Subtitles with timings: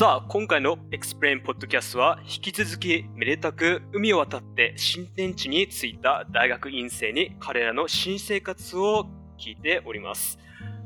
[0.00, 9.04] さあ、今回の Explain Podcast は引き続きめでたく海を渡って新天地に着いた大学院生に彼らの新生活を
[9.38, 10.38] 聞いております。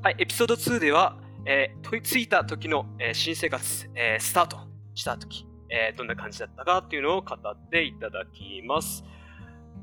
[0.03, 4.59] はい、エピソード2では、えー、着いた時の、えー新生活、えースタート
[4.97, 9.05] した時、えーどんな感じだったかっていうのを語っていただきます。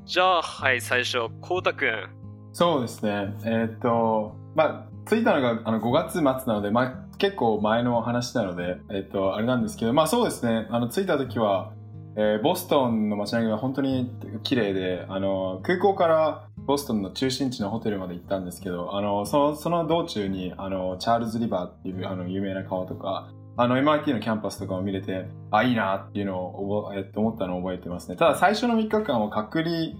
[0.04, 2.10] じゃあ、はい、最初、こうたくん。
[2.52, 3.34] そうですね。
[3.46, 10.66] えーっと、まあ、着いたのがあの5月末なので、まあ、結構前の話なので、えっと、あれなんですけど、まあそうですね。
[10.70, 11.72] あの、着いた時は、
[12.16, 14.10] えーボストンの街並みが本当に
[14.42, 28.16] 綺麗で、あの、空港からボストンの中心地のホテルまで行ったんですけど、あの、その、その道中に、あの、チャールズリバーっていう、あの、有名な川とか、あの、MIT のキャンパスとかを見れて、あ、いいなっていうのを覚え、えっと、思ったのを覚えてますね。
[28.16, 29.92] ただ、最初の3日間は隔離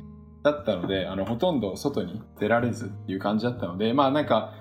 [0.42, 4.54] だったので、あの、ほとんど外に出られずっていう感じだったので、まあなんか、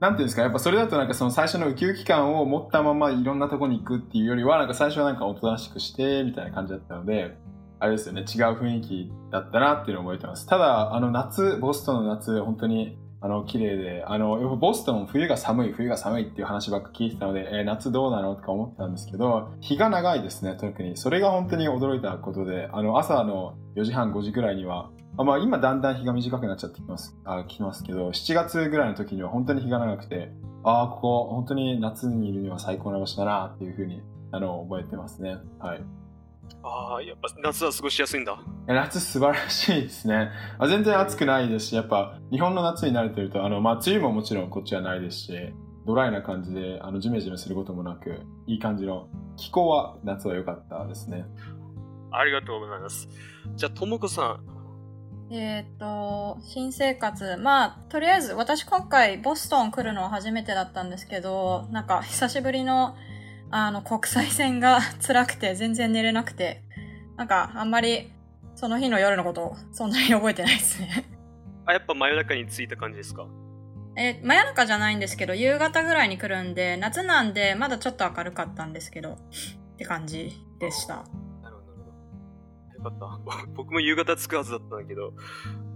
[0.00, 7.36] なんていうんですか、やっぱそれだとなんかその最初のウキウキ感を持ったままいろんなとこに行くっていうよりは、なんか最初はなんかおとなしくして、みたいな感じだったので、
[7.80, 8.26] あれですよね、違う
[8.58, 10.46] 雰囲気だったなっていうのを覚えてます。
[10.46, 20.96] ただ、あの夏、ボストンの夏、本当に、あの、綺麗で、あの、やっぱボストン冬が寒い、冬が寒いっていう話ばっか聞いてたので、えー夏どうなのとか思ったんですけど、日が長いですね、特に。
[20.96, 30.30] それが本当に驚いたことで、あの、朝の4時半、5時ぐらいには、あまあ今だんだん日が短くなっちゃってきます、あきますけど、7月ぐらいの時には本当に日が長くて、
[30.62, 35.38] ああ、ここ本当に夏にいるには最高な場所だなっていうふうに、あの、覚えてますね。
[35.58, 35.84] はい。
[36.62, 38.38] ああ、やっぱ夏は過ごしやすいんだ。
[38.68, 40.30] え夏素晴らしいですね。
[40.58, 45.32] あ全然暑くないですし、やっぱ日本の夏に慣れてると、あの、まあ、梅雨ももちろんこっちはないですし、
[45.84, 51.24] ドライな感じで、あの、ジメジメすることもなく、いい感じの、気候は夏は良かったですね。
[52.10, 53.08] ありがとうございます。
[53.56, 54.57] じゃあ、ともこさん。
[55.30, 57.36] えーっと、新生活。
[57.36, 62.96] まあ、とりあえず、私今回ボストン来るのは初めてだったんですけど、なんか久しぶりの、
[63.50, 66.62] あの、国際線が辛くて全然寝れなくて、
[67.16, 68.10] なんかあんまり
[68.54, 71.04] その日の夜のことそんなに覚えてないですね。
[71.66, 73.26] あ、やっぱ真夜中に着いた感じですか？
[73.96, 79.16] え、真夜中じゃないんですけど、夕方ぐらいに来るんで、夏なんでまだちょっと明るかったんですけど、っ
[79.76, 81.04] て感じでした。
[82.78, 83.46] よかった。
[83.54, 85.12] 僕も夕方着くはずだったんだけど、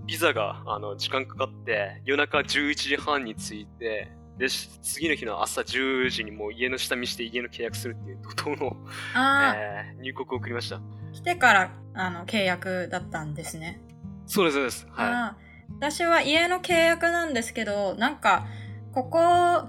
[0.06, 8.76] ビザがあの時間かかって、夜中11時半に着いて、で、し次の日の朝10時にもう家の下見して家の契約するっていう怒涛の、
[9.14, 10.80] えー入国を送りました。
[11.12, 13.80] 来てからあの契約だったんですね。
[14.26, 14.86] そうです、そうです。
[14.90, 18.46] はあー私は家の契約なんですけど、なんか、
[18.92, 19.18] ここ、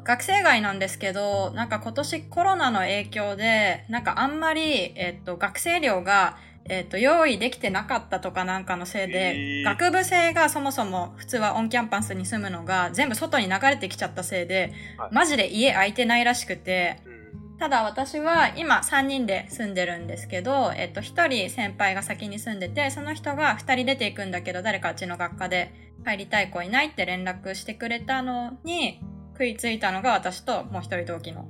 [0.03, 9.63] 学生街なんですけど、なんか今年コロナの影響で、なんかあんまり、えっと、学生寮が、えっと、用意できてなかったとかなんかのせいで、へー。
[9.63, 15.09] 学部生がそもそも普通はオンキャンパスに住むのが全部外に流れてきちゃったせいで、はい。
[15.11, 17.09] マジで家空いてないらしくて、い。
[17.09, 17.57] うん。
[17.57, 25.73] ただ私は今3人で住んでるんですけど、えっと、1人先輩が先に住んでて、その人が2人出ていくんだけど、誰かうちの学科で
[26.05, 29.01] 入りたい子いないって連絡してくれたのに、
[29.33, 31.47] 食いついたのが私ともう1人同期の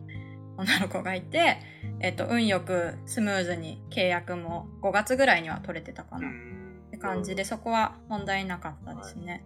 [0.58, 1.58] 女の子がいて、
[2.00, 6.28] えっと、運よくスムーズに契約も5月ぐらいには取れてたかな。
[6.28, 6.80] っうん。
[6.92, 9.46] て感じで、そこは問題なかったですね。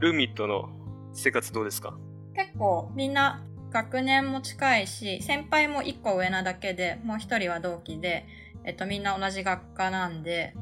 [0.00, 0.68] ルーミットの
[1.12, 1.96] 生活どうですか？
[2.34, 8.26] 結構みんな学年も近いし先輩も1個上なだけでもう1人は同期で、
[8.64, 10.54] えっと、みんな同じ学科なんで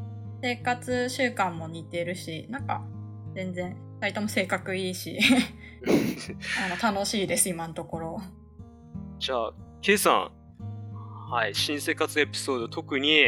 [0.43, 2.83] 生活習慣も似てるしなんか
[3.35, 5.19] 全然2人とも性格いいし
[6.65, 8.21] あの楽しいです今のところ。
[9.19, 9.53] じゃあ、
[9.87, 11.31] ケイさん。
[11.31, 13.21] はい、新生活エピソード、特に、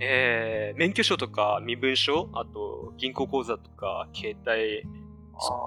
[0.00, 4.82] えー、免許証とか身分証、あと銀行口座とか携帯、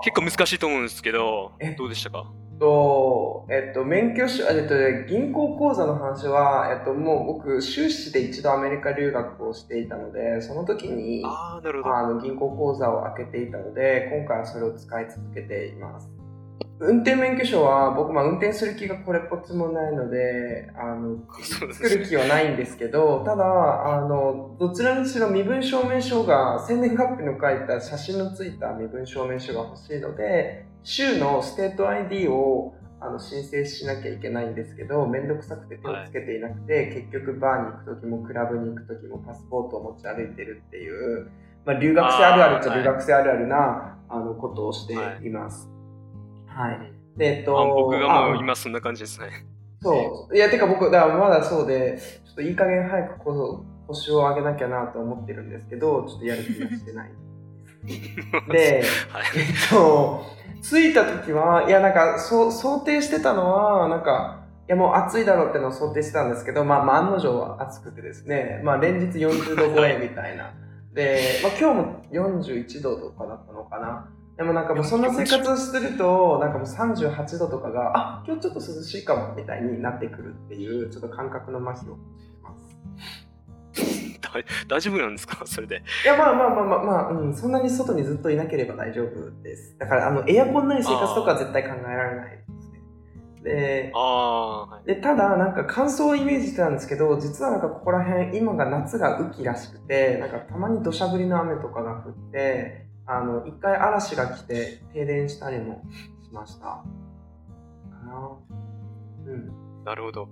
[0.04, 2.26] 結構難しいと思うんですけどえ、どうでしたか？
[2.60, 11.96] と、えっと、免許証、えっとね、銀行口座の話は、えっと、もう僕、修士で一度アメリカ留学をしていたので、その時に、ああ、なるほど。
[11.96, 16.10] あの銀行口座を開けていたので、今回はそれを使い続けています。
[16.86, 21.18] 運転免許証は僕、まあ、運転する気がこれっぽっちもないので、あの、
[21.74, 41.30] 作る気はないんですけど、ただ、あの、どちらにしろ身分証明書が、生年月日の書いた写真のついた身分証明書が欲しいので、州のステート ID をあの申請しなきゃいけないんですけど、めんどくさくて手をつけていなくて、結局バーに行くときもクラブに行くときもパスポートを持ち歩いてるっていう、
[41.66, 45.68] まあ、留学生あるあるっちゃ留学生あるあるな、あのことをしています。
[45.68, 45.73] はい。
[47.18, 49.46] で、えっと、あ僕がもうあ今そんな感じですね。
[49.82, 50.36] そう。
[50.36, 57.12] いや、てか僕、だからまだそうで、ちょっといい加減早くこそ腰を上げなきゃなと思ってるんですけど、ちょっとやる気がしてない。
[57.84, 59.24] で、はい。
[59.36, 60.24] えっと、
[60.62, 70.54] 着いた時は、いや、なんか、そう、想定してたのは、なんか、やもう暑いだろうってのを想定してたんですけど、まあ、まあ案の定は暑くてですね、まあ連日40度超えみたいな。
[70.94, 74.10] で、まあ今日も41度とかだったのかな。
[74.38, 81.98] でもなんかもうそんな生活をしてると、なんかもう38度とかが、あ、今日ちょっと涼しいかもみたいになってくるっていう、ちょっと感覚の麻痺を
[82.42, 84.20] ます。
[84.34, 85.42] 大大丈夫なんですか？
[85.46, 85.84] それで。
[86.04, 89.78] いや、まあまあまあまあ、まあ、うん、そんなに外にずっといなければ大丈夫です。
[89.78, 92.82] だから、あの、エアコンない生活とかは絶対考えられないですね。
[93.44, 93.94] で。
[94.86, 105.84] で、ただ、なんか乾燥をイメージしてたんですけど、実はなんかここら辺、今が夏が雨季らしくて、なんかたまに土砂降りの雨とかが降って、あの、一回嵐が来て停電したりも
[106.24, 106.66] しました。
[106.66, 106.84] か
[108.06, 108.30] な
[109.26, 109.84] うん。
[109.84, 110.30] なるほど。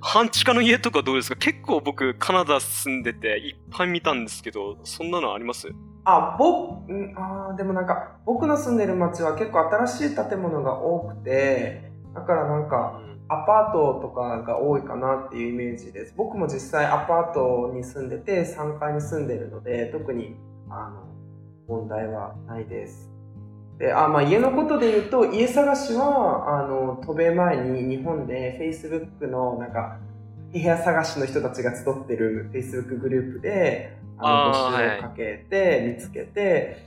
[0.00, 1.36] 半地下の家とかどうですか？
[1.36, 5.68] 結構僕カナダ住んでていっぱい見たんですけど、そんなのあります？
[6.04, 16.14] あ、ぼ、んあーでもなんか、僕の住んでる町は結構新しい建物が多くて、だからなんか、アパートとかが多いかなっていうイメージです。
[16.16, 20.36] 僕も実際アパートに住んでて3階に住んでるので特に
[20.68, 21.04] あの
[21.68, 23.10] 問題はないです。
[23.78, 29.98] であまあ、家のことで言うと家探しはあの渡米前に日本で Facebook のなんか
[30.52, 36.86] 部屋探しの人たちが集ってる Facebook グループであの募集をかけて見つけて、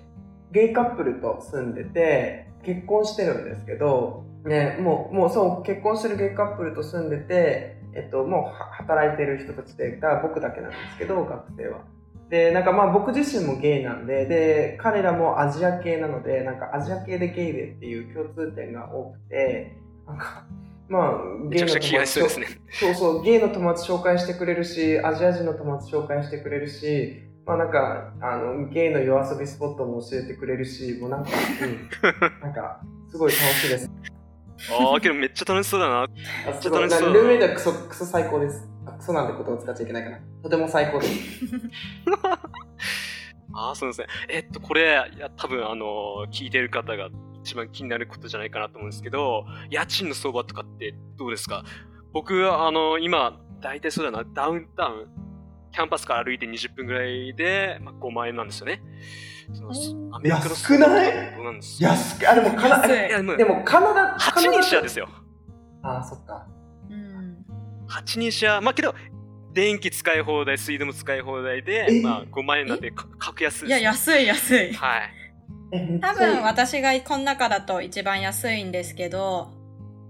[0.51, 11.81] ゲイカップルと住んでて結婚してるんですけどね、もう、もうそう、結婚してるゲイカップルと住んでて、えっと、もうは働いてる人たちで、だから僕だけなんですけど、学生は。
[12.29, 19.77] で、なんかまあ僕自身もゲイなんで、で、彼らもアジア系なので、なんかアジア系でゲイでっていう共通点が多くて、
[20.07, 20.45] なんか、
[20.87, 21.11] まあ、
[21.49, 22.47] めちゃくちゃ気が合いそうですね。
[22.71, 31.29] そうそう、ゲイの友達紹介してくれるし、アジア人の友達紹介してくれるし、まあなんか、あの、ゲイの夜遊びスポットも教えてくれるし、もうなんか、
[31.61, 31.89] うん、
[32.41, 33.91] なんか、すごい楽しいです。
[34.71, 36.03] ああ、けどめっちゃ楽しそうだな。
[36.03, 36.07] あ
[36.53, 38.74] ちすごいょっと楽しそうルームメイトはクソ、クソ最高です。
[38.95, 40.19] あクソなんてことを使っちゃいけないかな。
[40.43, 41.45] とても最高です。
[43.53, 44.07] ああ、そうですね。
[44.29, 47.09] えっと、これ、いや、多分、あの、聞いてる方が
[47.41, 51.63] 一番気になることじゃないかなと思うんですけど、家賃の相場とかってどうですか？
[52.11, 55.07] 僕、あの、今、大体そうだな、ダウンタウン、
[55.71, 58.81] キャンパスから歩いて20分ぐらいで、まあ、5万円なんですよね。
[60.11, 61.89] アメリカの安くないなんですか？
[61.91, 65.07] 安く、あ、でもカナ安いいや、もうでもカナダ、カ8ナダ人シェアですよ。
[65.83, 66.45] あ、そっか。
[67.87, 67.95] うん。
[67.95, 68.95] 8人シェア、まあけど、
[69.53, 74.73] 電気使い放題、水道も使い放題でえ、まあ5万円なんてか格安です、いや、安い安い。
[74.73, 75.25] はい。
[76.01, 79.51] 多分私がこの中だと一番安いんですけど、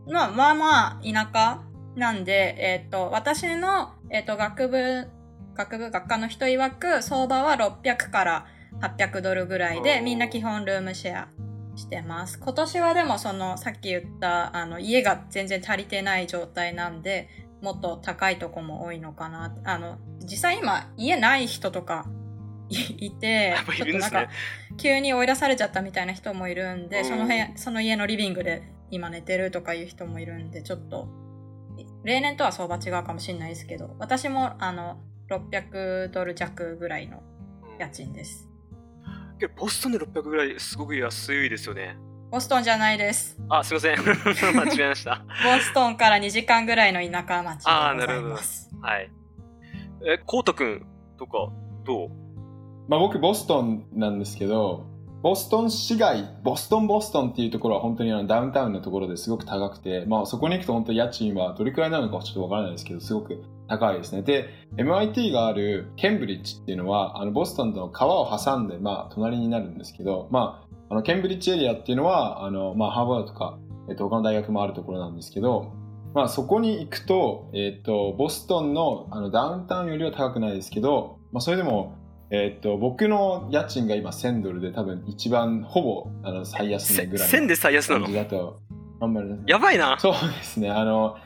[0.07, 1.61] まあまあまあ田舎
[1.95, 5.07] なんで、えっ、と、私の、えっ、と、学部、
[5.55, 8.45] 学部学科の人曰く相場は600から
[8.81, 11.27] 800ドルぐらいで、みんな基本ルームシェア
[11.75, 12.39] してます。
[12.39, 17.29] 今年はでもその、さっき言った、あの、家が全然足りてない状態なんで、
[17.65, 19.55] もっと高いとこも多いのかな。
[19.63, 22.05] あの、実際今、家ない人とか
[22.69, 23.55] いいて。
[24.77, 31.07] 急に追い出されちゃったみたいな人もいるんで、うんその部屋、その家のリビングで今寝てるとかいう人もいるんで、ちょっと、
[32.03, 34.99] 例年とは相場違うかもしれないですけど、私もあの、
[35.31, 37.23] 600ドル弱ぐらいの
[37.79, 38.47] 家賃です。
[39.57, 41.97] ボストンで600ぐらいすごく安いですよね。
[42.35, 43.37] ボストンじゃないです。
[43.47, 43.95] あ、すいません。
[44.03, 45.23] 間違えました。
[45.41, 48.69] ボストンから2時間ぐらいの田舎町であーございなるほどます。
[48.81, 49.09] はい。
[50.05, 50.85] え、コウタくん
[51.17, 51.49] とか
[51.85, 52.09] どう？
[52.89, 54.85] まあ、僕ボストンなんですけど
[55.21, 73.57] ボストン市街ボストンボストンっていうところは本当にあのダウンタウンのところですごく高くて、まあ、そこに行くと本当に家賃はどれくらいなのかちょっとわからないですけどすごく高いですねで MIT があるケンブリッジっていうのはあのボストンとの川を挟んで、まあ、隣になるんですけど、まあ、あのケンブリッジエリアっていうのはあの、まあ、ハーバードとか、
[73.89, 75.73] えっと、他の大学もあるところなんですけど
[76.15, 81.97] まあ、そこに行くと、えっと、ボストンのあのダウンタウンよりは高くないですけど、まあ、それでも
[82.31, 88.13] えーっと僕の家賃が今1000ドルで多分一番ほぼあの最安値せぐらい1000で最安なの？
[88.13, 88.61] だと
[89.01, 89.97] あんまりやばいな。
[89.99, 90.71] そうですね。
[90.71, 91.17] あの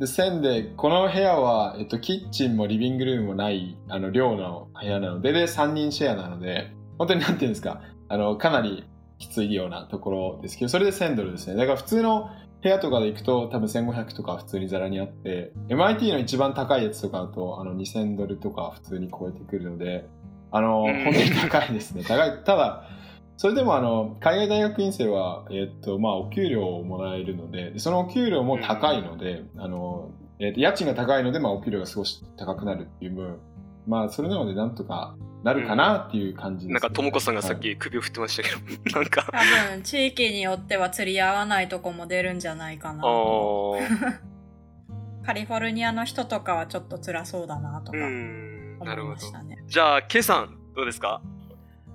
[0.00, 8.84] で1000でこの部屋は、えっと、キッチンもリビングルームもないあの寮の部屋なのでで3人シェアなので本当になんていうんですかあのかなり
[9.22, 11.54] きついようなところですけどそれで1000ドルですね。
[11.54, 20.06] だから普通の部屋とかで行くと多分1500とか普通にザラにあって MIT の一番高いやつとかだとあの2000ドルとか普通に超えてくるので
[20.50, 21.04] あの、うん。
[21.04, 22.04] 本当に高いですね。
[22.04, 22.44] 高い。
[22.44, 22.88] ただ
[23.36, 33.38] それでもあの海外大学院生は、えっとまあ、お給料をもらえるのででそのお給料も高いので、あのえっと家賃が高いので、まあ、お給料が少し高くなるっていう分
[33.86, 38.56] まあそれなのでなんとかなるかなっていう感じです、ねなんか、ともこさんがさっはいき首を振ってましたけど、
[39.00, 39.38] なんか、多
[39.72, 43.02] 分、地域によっては釣り合わないとこも出るんじゃないかな。
[45.24, 49.32] カリフォルニアの人とかはちょっと辛そうだなとかうん、なるほど思いまし。
[49.32, 49.58] たね。
[49.66, 51.20] じゃあ、K さん、どうですか？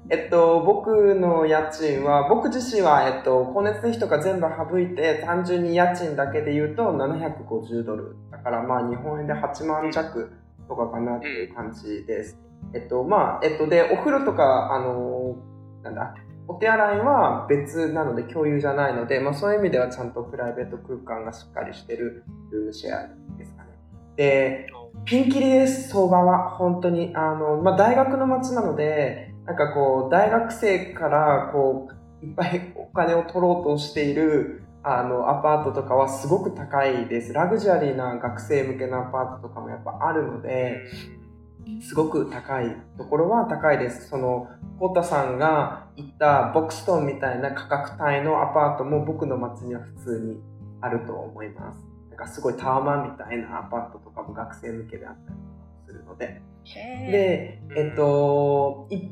[0.10, 8.16] えっと、僕の家賃は、僕自身は、えっと、光熱費とか全部省いて、単純に家賃だけで言うと750ドル。
[8.32, 10.32] だからまあ日本円で8万弱
[10.70, 12.40] とかかなっていう感じです。
[12.74, 15.36] えっと、まあ、えっと、で、お風呂とか、あの、
[15.84, 16.16] なんだ、
[16.48, 23.70] お手洗いは別なので共有じゃないので、まあそういう意味ではちゃんとプライベート空間がしっかりしてるルームシェアですかね。
[24.16, 24.68] で、
[25.06, 26.50] ピンキリです、相場は。
[26.52, 27.12] 本当に。
[27.16, 31.90] あの、まあ、大学の街なので、なんかこう、大学生から、こ
[32.22, 37.34] う、いっぱいお金を取ろうとしている、あの、アパートとかはすごく高いです。
[37.34, 40.82] ラグジュアリーな学生向けのアパートとかもやっぱあるので、
[41.82, 44.10] すごく高いところは高いです。
[44.10, 44.48] その、
[44.80, 50.42] コータさんが言ったボクストンみたいな価格帯のアパートも僕の街には普通に
[50.82, 51.80] あると思います。
[52.10, 55.38] なんかすごいタワマンみたいなアパートとかも学生向けであったり
[55.88, 56.42] するので。
[57.12, 59.12] で、えっと、一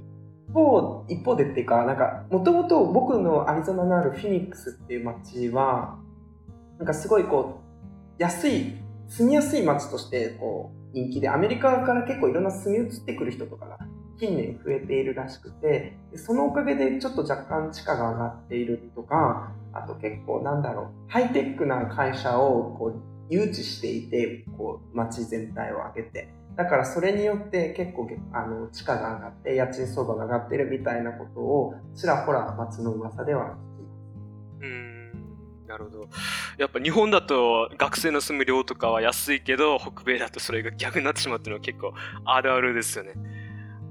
[0.53, 5.97] 方、一方でっていうか、なんか、もともと僕のアリゾナのあるフィニックスっていう街は、
[6.77, 8.75] なんかすごいこう、安い、
[9.07, 13.77] 住みやすい街として、こう、人気で、アメリカから結構いろんな住み移ってくる人とかが
[14.17, 34.61] 近年増えているらしくて、そのおかげでちょっと若干地価が上がっているとか、あと結構なんだろう、ハイテックな会社をこう誘致していて、こう街全体を上げて、だからそれによって結構あの地価が上がって家賃相場が上がってるみたいなことをちらほら街の噂では聞きます。
[34.61, 34.94] うん、
[35.75, 36.09] なるほど。
[36.57, 43.11] やっぱ日本だと学生の住む量とかは安いけど、北米だとそれが逆になってしまうっていうのは結構あるあるですよね。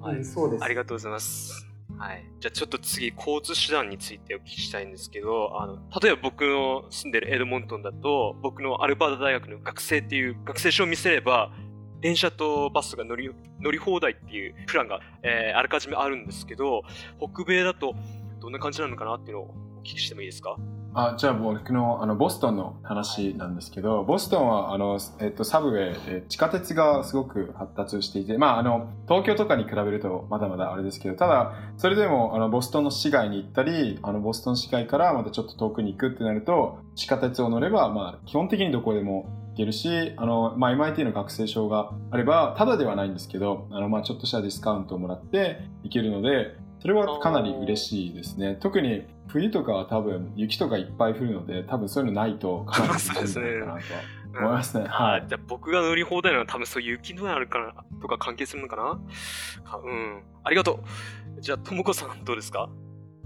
[0.00, 0.64] はいうん、そうです。
[0.64, 1.66] ありがとうございます。
[1.98, 2.24] はい。
[2.40, 11.52] じゃあちょっと次、交通手段についてお聞きしたいんですけど、あの、例えば僕の住んでるエドモントンだと、僕のアルバータ大学の学生っていう学生証を見せれば、
[12.00, 16.82] 電車とバスが乗り乗り放題っていうプランが、えーあらかじめあるんですけど、
[17.18, 17.94] 北米だと
[18.40, 20.56] どんな感じなのかなっていうのをお聞きしてもいいですか？
[20.96, 48.58] あじゃあ僕のあのボストンの話なんですけど、ボストンはあの、えっと、サブウェイ、え地下鉄がすごく発達していて、まあ、あの東京とかに比べるとまだまだあれですけどただそれでもあのボストンの市街に行ったりあのボストン市街からまたちょっと遠くに行くってなると地下鉄を乗れば、まあ、基本的にどこでも行けるしあの、まあ、MIT の学生証があればただではないんですけどあの、まあ、ちょっとしたディスカウントをもらって行けるのでそれはかなり嬉しいですね。
[48.60, 53.80] 特に冬とかは多分雪とかいっぱい降るので、多分そういうのないとかなりそうですねいかなとは
[54.38, 54.84] 思いますね。
[54.88, 55.24] はい。
[55.28, 58.82] じゃあ僕が乗り放題なのは多分そういう雪のあるからとか関係するのかな
[59.70, 60.22] かうん。
[60.44, 60.80] ありがと
[61.36, 61.40] う。
[61.40, 62.68] じゃあ、ともこさんどうですか？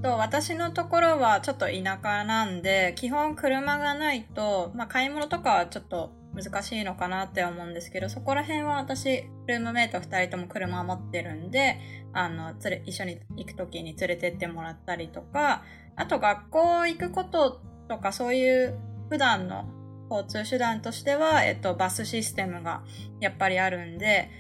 [0.03, 11.79] と私のところはちょっと田舎なんで基本車がないと、まあ、買い物とかはちょっと難しいのかなって思うんですけどそこら辺は私ルームメイト2人とも車持ってるんで
[12.13, 15.65] あのつれ一緒に行く時に連れてってもらったりとか
[15.97, 18.79] あと学校行くこととかそういう
[19.11, 19.69] 普段の
[20.11, 22.83] 交通手段としては、えっと、バスシステムが
[23.21, 24.31] やっぱりあるんで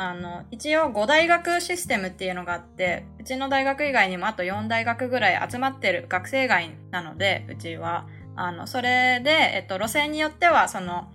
[0.00, 8.06] あの、一応5大学システムっていうのがあって、うちの大学以外にもあと4大学ぐらい集まってる学生街なので、うちは。
[8.36, 11.08] あの、それで、えっと、路線によっては、その、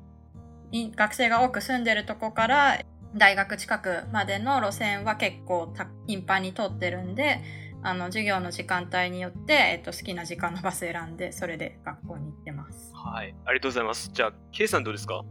[0.96, 2.80] 学生が多く住んでるとこから、
[3.16, 7.42] 大学近くまでの路線は結構た頻繁に通ってるんで、
[7.84, 12.92] あの、授業の時間帯によって、えっと、好きな時間のバス選んで、それで学校に行ってます。
[12.96, 13.36] はい。
[13.46, 14.10] ありがとうございます。
[14.12, 15.22] じゃあ、K さんどうですか？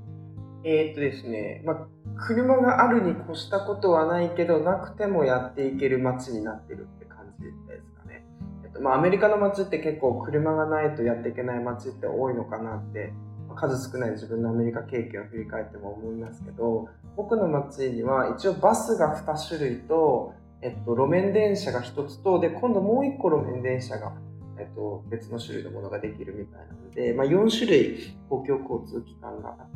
[0.64, 1.87] えーっとですね、まあ、
[2.25, 8.25] 車があるに越したことはないけど、なくてもやっていける街になってるって感じですかね。
[8.64, 24.12] えっと、まあ、アメリカの街って結構車がないとやっていけない街って多いのかなって、まあ数少ない自分のアメリカ経験を振り返っても思いますけど、僕の街には一応バスが2種類と、えっと、路面電車が1つと、で、今度もう1個路面電車が、
[24.59, 29.66] えっと、別の種類のものができるみたいなので、まあ、4種類公共交通機関があっ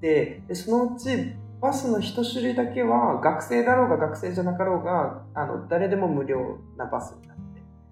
[0.00, 7.36] て、でそのうちバスの1種類だけは学生だろうが学生じゃなかろうがあの誰でも無料なバスになっ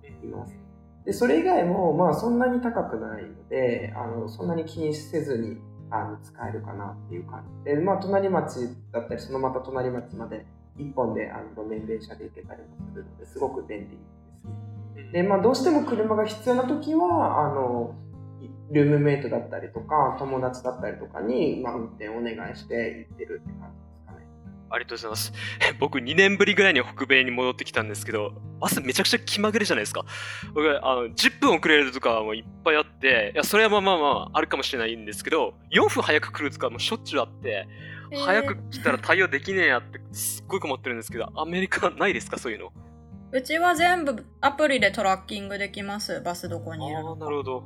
[0.03, 0.64] ています。
[1.05, 5.59] でそれ以外も、まあ、そんなに高くないのであのそんなに気にせずに
[5.91, 10.47] あの使えるかなっていう感じで、まあ、隣町だったりそのまた隣町まで
[10.79, 15.13] 1本であの路面電車で行けたりもするのですごく便利ですね。
[15.13, 17.95] で、まあ、どうしても車が必要な時は、あの、
[18.71, 23.84] ルームメイトだったりとか、友達だったりとかに、まあ、運転お願いして行ってるって感じ。
[24.75, 25.33] ありがとうございます。
[25.79, 30.05] 僕、2年ぶりぐらいに北米に戻ってきたんですけど、バスめちゃくちゃ気まぐれじゃないですか。
[30.53, 37.67] 僕、あの10分遅れるとかもいっぱいあって、いや、それはまあまあまあ、あるかもしれないんですけど、4分早く来るとかもしょっちゅうあって、
[38.11, 42.73] えー早く来たら対応できねえやって、すっごい困ってるんですけど、アメリカないですか、そういうの。
[43.33, 46.21] うちは全部アプリでトラッキングできます。
[46.21, 47.65] バスどこにいるああ、のかなるほど。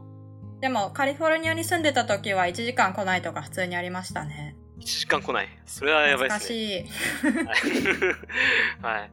[0.60, 4.56] でもカリフォルニアに住んでた時は1時間来ないとか普通にありましたね。
[4.80, 5.48] 1時間来ない。
[5.66, 6.56] それはやばいですね。
[6.56, 7.34] しい。
[8.82, 8.96] はい。
[8.98, 9.10] はい。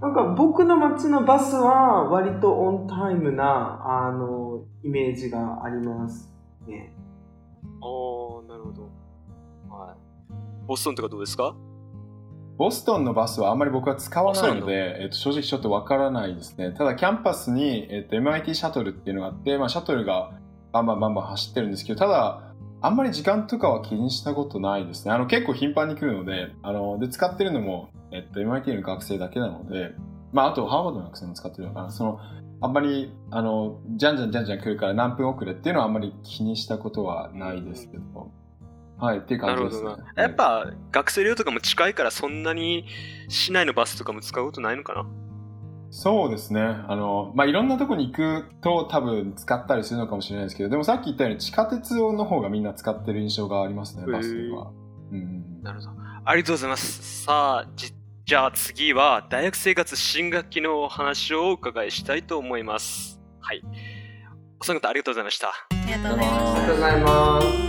[0.00, 6.30] なんか僕の街のバスは割とオンタイムなあのイメージがあります
[6.66, 6.94] ね。
[7.80, 8.82] おー、なるほど。
[9.70, 9.96] はい。
[10.66, 11.54] ボストンとかどうですか？
[12.58, 16.72] ボストンのバスはあんまり僕は使わないので、えっと、正直ちょっとわからないですね。
[16.72, 20.32] ただ、キャンパスに、えっと、MIT シャトルっていうのがあって、まあ、シャトルが
[20.72, 25.12] バンバンバンバン走ってるんですけど、ただ、あんまり時間とかは気にしたことないですね。
[25.12, 29.94] あの、結構頻繁に来るので、あの、で、使ってるのも、えっと、MIT の学生だけなので、
[30.32, 31.90] まあ、あと、ハーバードの学生も使ってるのかな。
[31.90, 32.20] その、
[32.60, 38.32] あんまり、あの、じゃんじゃんじゃんじゃん来るから何分遅れっていうのはあんまり気にしたことはないですけど。
[38.98, 39.90] はい、っていう感じですね。。
[40.16, 42.86] やっぱ、学生寮とかも近いから、そんなに
[43.28, 45.06] 市内のバスとかも使うことないのかな
[45.90, 46.60] そうですね。
[46.60, 54.72] あの、まあ、いろんなとこに行くと多分使ったりするのかもしれないですけど、でもさっき言ったように地下鉄の方がみんな使ってる印象がありますね、バスでは。
[55.12, 55.62] うん。
[55.62, 55.92] なるほど。
[56.24, 57.24] ありがとうございます。
[57.24, 57.92] さあ、じ
[58.24, 63.20] じゃあ次は大学生活新学期のお話をお伺いしたいと思います。
[63.40, 63.62] はい。
[64.60, 65.48] お三方ありがとうございました。
[65.48, 65.54] あ
[65.86, 67.65] りがとうございまありがすとうございます。